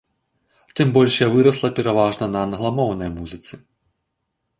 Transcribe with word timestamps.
Тым 0.77 0.87
больш 0.95 1.17
я 1.19 1.27
вырасла 1.35 1.69
пераважна 1.79 2.25
на 2.37 2.41
англамоўнай 2.47 3.09
музыцы. 3.19 3.61